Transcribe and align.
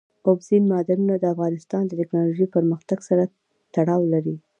اوبزین 0.27 0.63
معدنونه 0.71 1.15
د 1.19 1.25
افغانستان 1.33 1.83
د 1.87 1.91
تکنالوژۍ 2.01 2.45
پرمختګ 2.55 2.99
سره 3.09 3.23
تړاو 3.75 4.01
لري. 4.13 4.35